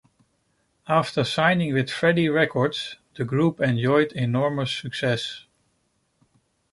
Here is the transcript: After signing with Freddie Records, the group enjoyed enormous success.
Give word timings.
After 0.87 1.23
signing 1.23 1.75
with 1.75 1.91
Freddie 1.91 2.27
Records, 2.27 2.97
the 3.15 3.23
group 3.23 3.59
enjoyed 3.61 4.11
enormous 4.13 4.71
success. 4.71 5.45